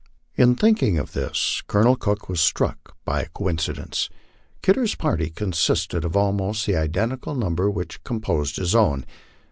[0.33, 4.09] In thinking of this, Colonel Cook was struck by a coincidence.
[4.63, 9.05] Kidder's party consisted of almost the identical number which composed his own.